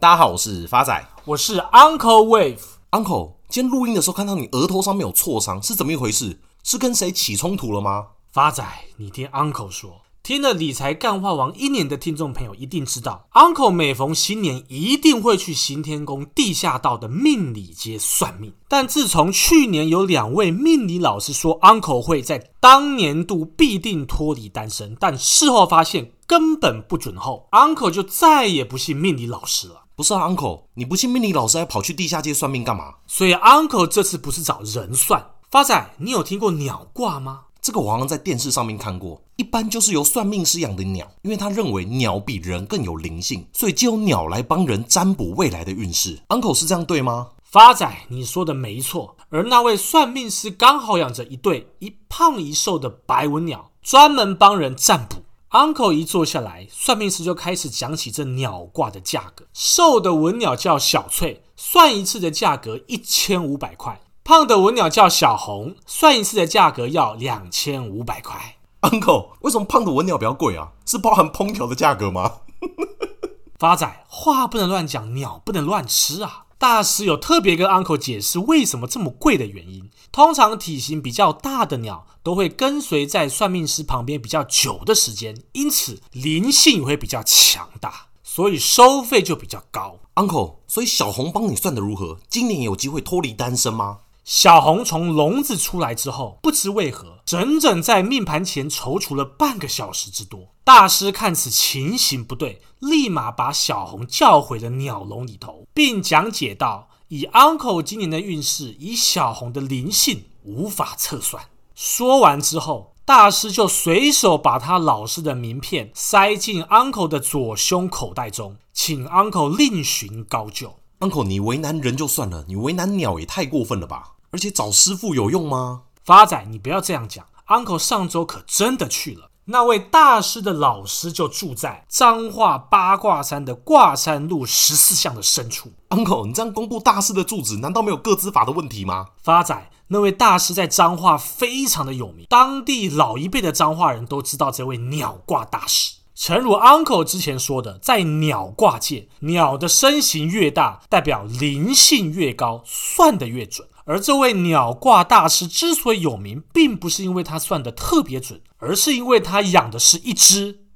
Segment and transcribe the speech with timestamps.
[0.00, 2.60] 大家好，我是发仔，我是 Uncle Wave。
[2.92, 6.38] Uncle，今天录音的时候看到你额头上面有挫伤，是怎么一回事？
[6.62, 8.06] 是跟谁起冲突了吗？
[8.30, 8.64] 发仔，
[8.98, 10.02] 你听 Uncle 说。
[10.22, 18.54] 听了理财干话王一年的听众朋友一定知道，Uncle 每逢新年一定会去行天宫地下道的命理街算命。
[18.68, 29.86] 但自从去年有两位命理老师说 Uncle 会在当年度必定脱离单身，但事后发现根本不准后，Uncle 就再也不信命理老师了。
[29.98, 32.94] 不是啊，Uncle，你不信命理老师还跑去地下街算命干嘛？
[33.08, 35.32] 所以 Uncle 这次不是找人算。
[35.50, 37.46] 发仔，你有听过鸟卦吗？
[37.60, 46.20] 这个我好像在电视上面看过，一般就是由算命师养的鸟，因为他认为鸟比人更有灵性，所以就由鸟来帮人占卜未来的运势。
[46.28, 47.30] Uncle 是这样对吗？
[47.42, 49.16] 发仔，你说的没错。
[49.30, 55.17] 而那位算命师刚好养着一对一胖一瘦的白文鸟，专门帮人占卜。
[55.50, 59.46] Uncle 一坐下来，算命师就开始讲起这鸟卦的价格。
[59.54, 64.02] 瘦的文鸟叫小翠，算一次的价格一千五百块。
[64.22, 68.56] 胖的文鸟叫小红，算一次的价格要两千五百块。
[68.82, 70.72] Uncle，为什么胖的文鸟比较贵啊？
[70.84, 72.40] 是包含烹调的价格吗？
[73.58, 76.44] 发仔，话不能乱讲，鸟不能乱吃啊！
[76.58, 79.88] 大师有特别跟 Uncle 解释为什么这么贵的原因。
[80.10, 90.00] 通常体型比较大的鸟都会跟随在算命师旁边比较久的时间，因此灵性也会比较强大，所以收费就比较高。
[90.16, 92.18] Uncle，所以小红帮你算的如何？
[92.28, 93.98] 今年有机会脱离单身吗？
[94.24, 100.48] 小红从笼子出来之后，不知为何，整整在命盘前踌躇了半个小时之多。
[100.68, 111.42] 大师看此情形不对，立马把小红叫回了鸟笼里头，并讲解道：“以 Uncle 今年的运势，以小红的灵性，无法测算。”
[111.74, 120.74] 说完之后，大师就随手把他老师的名片塞进 Uncle 的左胸口袋中，请 Uncle 另寻高就。
[120.98, 124.16] Uncle，你为难人就算了，你为难鸟也太过分了吧？
[124.32, 125.84] 而且找师傅有用吗？
[126.04, 127.24] 发仔，你不要这样讲。
[127.46, 135.72] Uncle 上周可真的去了，那位大师的老师就住在彰化八卦山的挂山路十四巷的深处。
[135.88, 139.06] Uncle，你这样公布大师的住址，难道没有个资法的问题吗？
[139.22, 145.94] 发仔，那位大师在彰化非常的有名，当地老一辈的彰化人都知道这位鸟挂大师。
[146.14, 153.66] 诚如 Uncle 之前说的，在鸟卦界，鸟的身形越大，代表灵性越高，算得越准。
[153.88, 160.66] 而这位鸟卦大师之所以有名，并不是因为他算的特别准，而是因为他养的是一只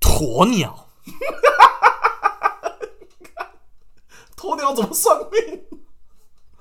[0.00, 0.86] 鸵鸟。
[4.36, 5.64] 鸵鸟怎么算命？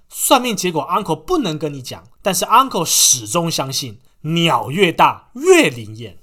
[0.10, 6.19] 算命结果 Uncle 不能跟你讲，但是 Uncle 始终相信，鸟越大越灵验。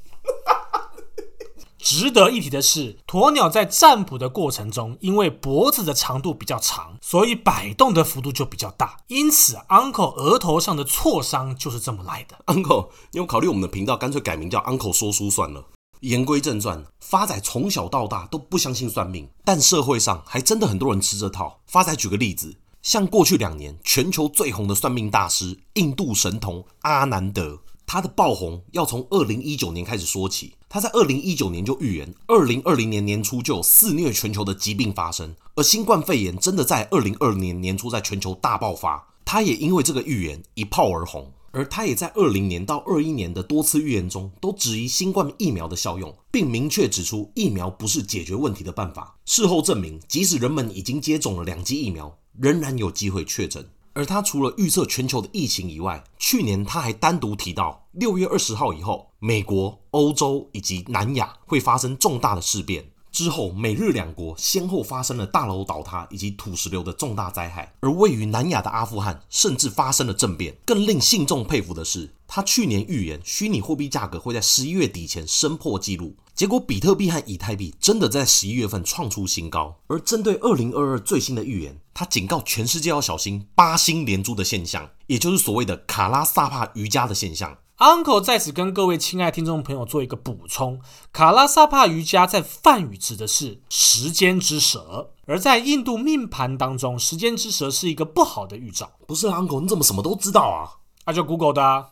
[1.89, 8.97] 值得一提的是，鸵鸟在占卜的过程中，因为脖子的长度比较长，所以摆动的幅度就比较大。
[9.07, 12.37] 因此，Uncle 额头上的挫伤就是这么来的。
[12.47, 15.65] Uncle，你有考虑我们的频道干脆改名叫 Uncle 说书算了。
[16.01, 21.61] 言归正传，发仔从小到大都不相信算命，但社会上还真的很多人吃这套。
[21.69, 27.61] 发仔举个例子，像过去两年全球最红的算命大师印度神童阿南德。
[27.87, 30.55] 他的爆红要从二零一九年开始说起。
[30.69, 39.15] 他在二零一九年就预言，二零二零年年初就有肆虐全球的疾病发生，而新冠肺炎真的在二零二零年年初在全球大爆发。
[39.25, 49.17] 他也因为这个预言一炮而红，而他也在二零年到二一年的多次预言中都质疑新冠疫苗的效用，并明确指出疫苗不是解决问题的办法。
[49.25, 53.69] 事后证明，即使人们已经接种了两剂疫苗，仍然有机会确诊。
[53.97, 62.85] 而他除了预测全球的疫情以外，去年他还单独提到，六月二十号以后，美国、欧洲以及南亚会发生重大的事变。
[63.11, 70.55] 之后，美日两国先后发生了大楼倒塌以及土石流的重大灾害，而位于南亚的阿富汗甚至发生了政变。
[70.67, 79.75] 更令信众佩服的是，他去年预言虚拟货币价格会在十一月底前升破纪录，结果比特币和以太币真的在十一月份创出新高。
[79.87, 87.57] 而针对二零二二最新的预言，他警告全世界要小心八星连珠的现象，也就是所谓的卡拉萨帕瑜伽的现象。
[87.79, 90.79] Uncle 在此跟各位亲爱听众朋友做一个补充：
[91.11, 98.93] 卡拉萨帕瑜伽在梵语指的是时间之蛇，而在印度命盘当中，时间之蛇是一个不好的预兆。
[99.07, 100.85] 不是 Uncle，你怎么什么都知道啊？
[101.07, 101.87] 那、啊、就 Google 的、啊。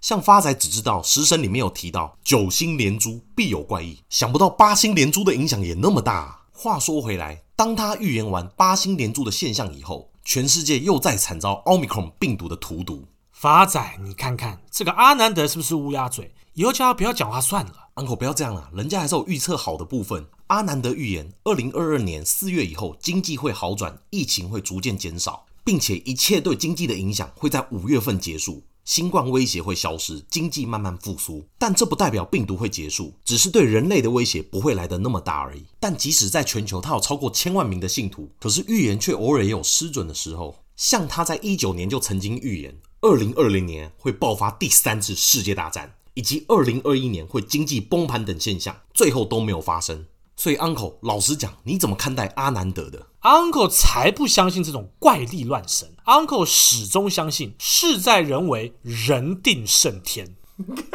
[0.00, 6.38] 像发仔只知道食神里面有提到九星连珠必有怪异，想不到八星连珠的影响也那么大、啊。
[6.52, 13.06] 话说回来，当他预言完八星连珠的现象以后，全世界又再惨遭奥密克戎病毒的荼毒。
[13.32, 16.32] 发仔，你看看这个阿南德是不是乌鸦嘴？
[16.54, 17.72] 以后叫他不要讲话算了。
[17.94, 20.26] Uncle，不要这样了，人家还是有预测好的部分。
[20.48, 28.64] 阿南德预言，二零二二年四月以后，经济会好转，疫情会逐渐减少，并且一切对经济的影响会在五月份结束。
[28.88, 35.62] 新冠威胁会消失，经济慢慢复苏，但这不代表病毒会结束，只是对人类的威胁不会来得那么大而已。
[35.78, 40.56] 但即使在全球，他有超过千万名的信徒，可是预言却偶尔也有失准的时候。
[40.74, 50.06] 像他在一九年就曾经预言，二零二零年会爆发第三次世界大战，以及二零二一年会经济崩盘等现象，最后都没有发生。
[50.38, 55.96] 所以，Uncle，老实讲，你怎么看待阿南德的？Uncle 才不相信这种怪力乱神。
[56.06, 60.36] Uncle 始终相信事在人为，人定胜天。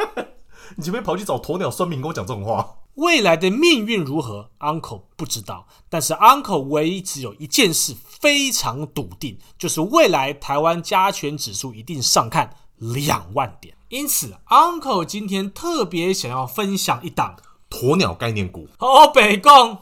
[0.76, 2.76] 你前面跑去找鸵鸟算命，跟我讲这种话？
[2.94, 5.66] 未来的命运如何，Uncle 不知道。
[5.90, 13.76] 但是 Uncle 唯一只有一件事非常笃定，就是未来台湾加权指数一定上看两万点。
[13.90, 17.36] 因此，Uncle 今天特别想要分享一档。
[17.74, 19.78] 鸵鸟概念股哦，北贡。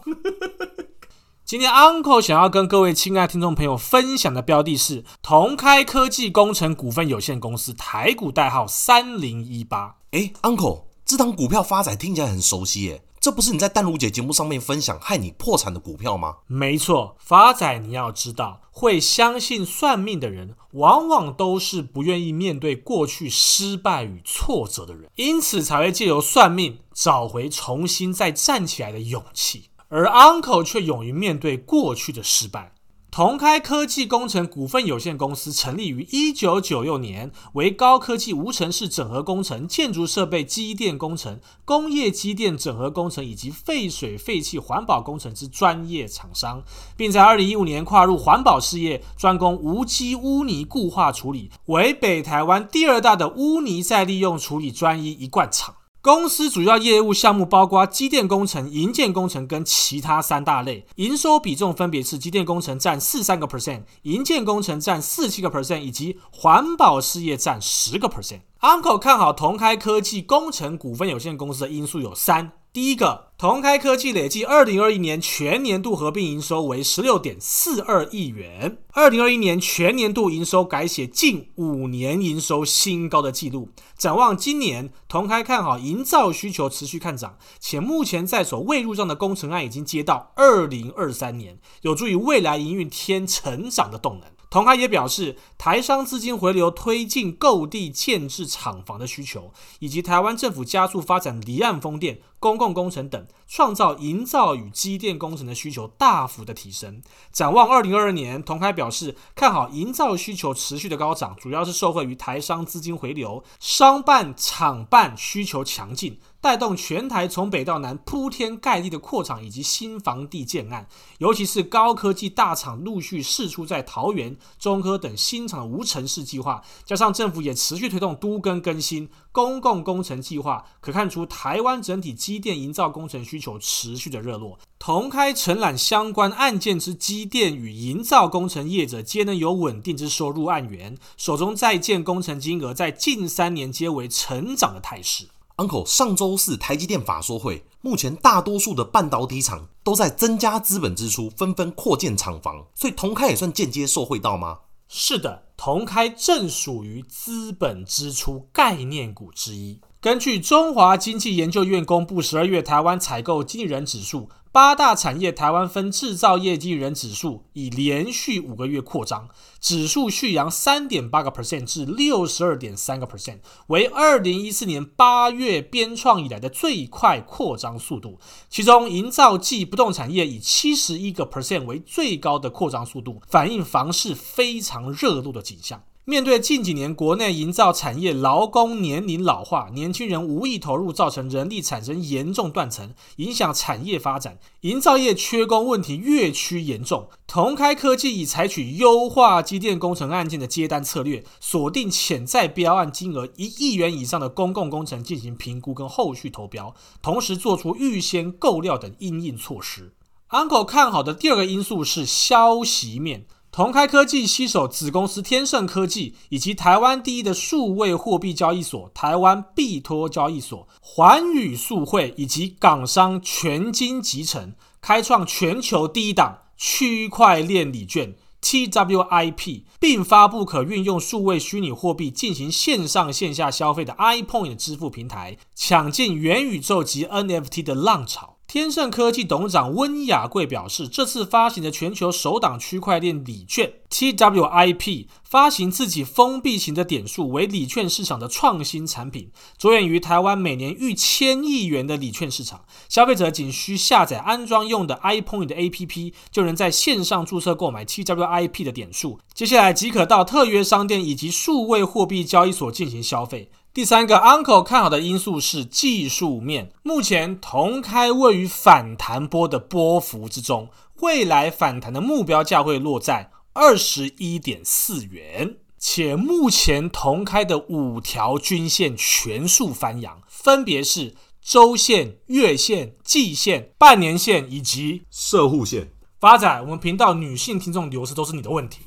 [1.45, 9.97] 今天 Uncle 想要跟各位亲爱听众朋友分享的标的是同开科技工程股份有限公司，台股代号三零一八。
[10.13, 13.03] 哎，Uncle，这档股票发展听起来很熟悉耶。
[13.23, 16.39] 这不是你在淡如姐节目上面分享害你破产的股票吗？
[16.49, 29.71] 没错，发仔，你要知道，会相信算命的人，往往都是不愿意面对过去失败与挫折的人，因此才会借由算命找回重新再站起来的勇气。
[29.87, 32.75] 而 Uncle 却勇于面对过去的失败。
[33.13, 46.63] 同开科技工程股份有限公司成立于一九九六年，为高科技无尘室整合工程、建筑设备机电工程、工业机电整合工程以及废水废气环保工程之专业厂商，
[46.97, 55.75] 并在二零一五年跨入环保事业，专攻无机污泥固化处理，为北台湾第二大的污泥再利用处理专一一贯厂。
[56.05, 68.41] 公司主要业务项目包括机电工程、营建工程跟其他三大类，营收比重分别是机电工程占四三个 percent，营建工程占四七个 percent，以及环保事业占十个 percent。
[68.63, 72.51] Uncle 看好同开科技工程股份有限公司的因素有三。
[72.73, 83.69] 第一个，同开科技累计二零二一年全年度合并营收为十六点四二亿元，二零二一年全年度营收改写近五年营收新高的纪录。
[83.99, 94.31] 展望今年，同开看好营造需求持续看涨，且目前在所未入账的工程案已经接到二零二三年，有助于未来营运添成长的动能。
[94.53, 107.01] 同开也表示，台商资金回流推进购地建置厂房的需求，以及台湾政府加速发展离岸风电、公共工程等，创造营造与机电工程的需求大幅的提升。
[107.33, 116.19] 展望二零二二年，同开表示看好营造需求持续的高涨，主要是受惠于台商资金回流、商办、厂办需求强劲。
[116.43, 134.59] 带动全台从北到南铺天盖地的扩厂以及新房地建案，尤其是高科技大厂陆续释出在桃园、中科等新厂的无尘室计划，加上政府也持续推动都更更新公共工程计划，可看出台湾整体机电营造工程需求持续的热络。
[134.81, 145.29] 同开承揽相关案件之机电与营造工程业者，皆能有稳定之收入案源，手中在建工程金额在近三年皆为成长的态势。
[145.57, 154.61] Uncle，上周四台积电法说会，目前大多数的半导体厂都在增加资本支出，纷纷扩建厂房，所以同开也算间接受惠到吗？
[154.89, 159.81] 是的，同开正属于资本支出概念股之一。
[160.01, 164.29] 根据中华经济研究院公布十二月台湾采购经理人指数。
[164.53, 178.19] 八大产业台湾分制造业经理人指数已连续五个月扩张，指数续扬三点八个 percent 至六十二点三个 percent，为二零一四年八月编创以来的最快扩张速度。
[178.51, 185.83] 其中，营造暨不动产业以七十一个 percent 为最高的扩张速度，反映房市非常热络的景象。
[186.05, 197.09] 面对近几年国内营造产业劳工年龄老化，年轻人无意投入，造成人力产生严重断层，影响产业发展，营造业缺工问题越趋严重。
[197.29, 209.95] 同开科技已采取优化机电工程案件的接单策略，锁定潜在标案金额一亿元以上的公共工程进行评估跟后续投标，同时做出预先购料等因应措施。
[210.31, 213.27] Uncle 看好的第二个因素是消息面。
[213.55, 238.39] 同开科技携手子公司天盛科技，以及台湾第一的数位货币交易所台湾币托交易所、环宇数汇以及港商全金集成，开创全球第一档区块链礼券 TWIP，并发布可运用数位虚拟货币进行线上线下消费的 iPoint 支付平台，抢进元宇宙及 NFT 的浪潮。
[238.53, 252.67] 天盛科技董事长温雅贵表示，这次发行的全球首档区块链礼券 TWIP 发行自己封闭型的点数为礼券市场的创新产品，着眼于台湾每年逾千亿元的礼券市场。
[252.91, 263.51] 消费者仅需下载安装用的 iPoint 的 APP，就能在线上注册购买 TWIP 的点数，接下来即可到特约商店以及数位货币交易所进行消费。
[263.75, 266.73] 第三个 Uncle 看好的因素是技术面。
[266.83, 270.69] 目前铜开位于反弹波的波幅之中，
[271.01, 275.57] 未来反弹的目标价会落在二十一点四元。
[275.79, 285.91] 且目前同开的五条均线全数翻阳，分别是周线、月线、季线、半年线以及社户线。
[286.21, 288.81] 发展，我们频道女性听众流失都是你的问题。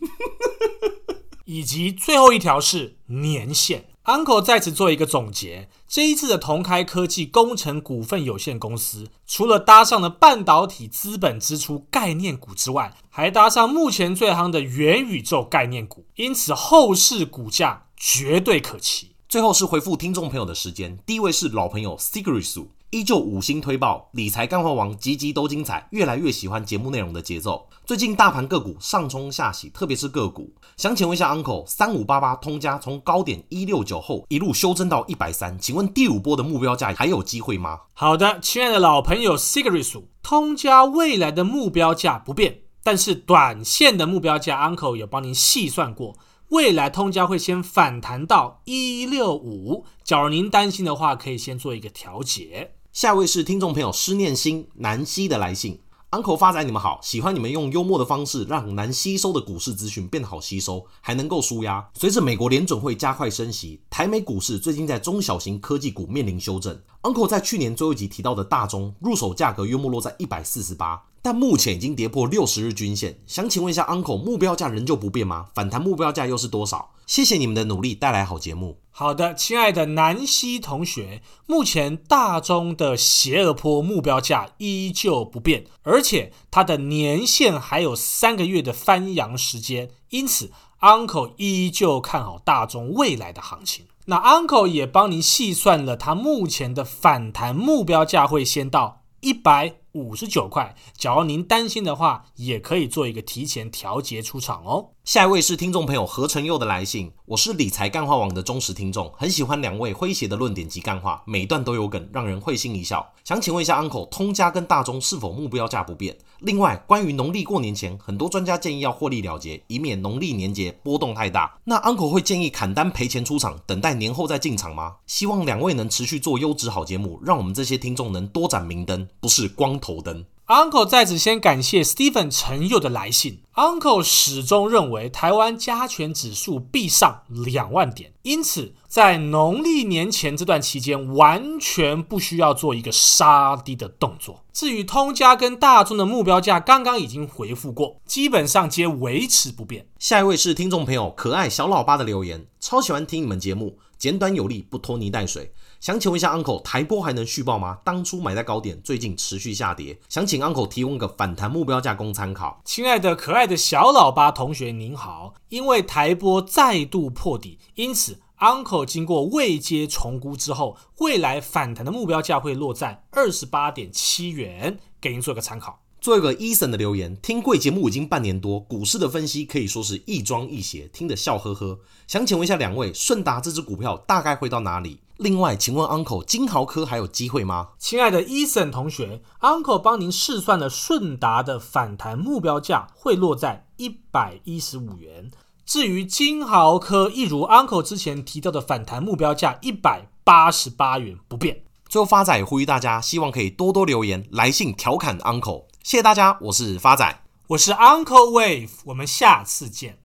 [1.45, 3.85] 以及最后一条是年线。
[4.05, 19.15] Uncle 在此做一个总结，这一次的同开科技工程股份有限公司，除了搭上了半导体资本支出概念股之外，还搭上目前最夯的元宇宙概念股，因此后市股价绝对可期。
[19.27, 22.67] 最后是回复听众朋友的时间，第一位是老朋友 Sigrisu。
[22.91, 27.67] 依旧五星推爆，理财干货王集集都精彩，越来越喜欢节目内容的节奏。
[27.85, 37.79] 最近大盘个股上冲下洗，特别是个股，想请问一下 Uncle，三五八八通家从高点一六九后一路修正到一百三，请问第五波的目标价还有机会吗？
[37.93, 46.15] 好的，亲爱的老朋友 Sigrisu，通家未来的目标价不变，但是短线的目标价 Uncle 有帮您细算过。
[46.49, 52.75] 未来通家会先反弹到一六五，假如您担心的话，可以先做一个调节。
[52.93, 61.89] 下一位是听众朋友施念心南希的来信，Uncle 发仔你们好，喜欢你们用幽默的方式让难吸收的股市资讯变得好吸收，还能够舒压。
[61.95, 66.79] 随着美国联准会加快升息，台美股市最近在中小型科技股面临修正。
[67.01, 71.01] Uncle 在去年最后一集提到的大中入手价格约莫落在一百四十八。
[71.25, 75.47] 但目前已经跌破六十日均线，想请问一下，Uncle 目标价仍旧不变吗？
[75.55, 76.91] 反弹目标价又是多少？
[77.07, 78.77] 谢谢你们的努力，带来好节目。
[78.91, 90.51] 好的，亲爱的南希同学，目前大中的斜额坡目标价依旧不变，而且它的年线还有三个月的翻扬时间，因此
[90.81, 93.85] Uncle 依旧看好大中未来的行情。
[94.05, 104.89] 那 Uncle 也帮您细算了，它目前的反弹目标价会先到一百五十九块，假如您担心的话，也可以做一个提前调节出场哦。
[105.05, 113.13] 下一位是听众朋友何成佑的来信，我是理财干话网的忠实听众，很喜欢两位诙谐的论点及干话，每段都有梗，让人会心一笑。
[113.23, 116.17] 想请问一下，Uncle，通家跟大中是否目标价不变？
[116.39, 121.57] 另外，关于农历过年前，很多专家建议要获利了结，以免农历年节波动太大。
[121.63, 124.95] 那 Uncle 会建议砍单赔钱出场，等待年后再进场吗？
[125.05, 130.25] 希望两位能持续做优质好节目，让我们这些听众能多盏明灯，不是光头灯。
[130.47, 133.41] Uncle 在此先感谢 Stephen 陈佑的来信。
[133.55, 144.43] Uncle 始终认为台湾加权指数必上两万点，因此在农历年前这段期间，完全不需要做一个杀低的动作。
[144.53, 149.87] 至于通家跟大中的目标价，刚刚已经回复过，基本上皆维持不变。
[149.97, 155.51] 下一位是听众朋友可爱小老八的留言，超喜欢听你们节目，简短有力，不拖泥带水。
[155.79, 157.77] 想请问一下，Uncle，台波还能续报吗？
[157.83, 162.61] 当初买在高点，最近持续下跌，想请 Uncle 提供个反弹目标价供参考。
[162.65, 175.81] 亲爱的可爱的小老八同学您好，因为台波再度破底，因此 Uncle 经过未接重估之后，未来反弹的目标价会落在二十八点七元，给您做个参考。
[176.01, 181.79] 做一个 Eason 的留言，听贵节目已经半年多，股市的分析可以说是亦庄亦谐，听得笑呵呵。
[182.05, 184.99] 想请问一下两位，顺达这只股票大概会到哪里？
[185.17, 187.69] 另外，请问 Uncle 金豪科还有机会吗？
[187.79, 195.31] 亲爱的 Eason 同学，Uncle 帮您试算了顺达的反弹目标价会落在一百一十五元。
[195.65, 201.63] 至于金豪科，一如 Uncle 之前提到的反弹目标价一百八十八元不变。
[201.87, 205.65] 最后，发仔呼吁大家，希望可以多多留言来信调侃 Uncle。
[205.81, 210.04] 谢谢大家，我是发仔，我是 Uncle Wave，我们下次见。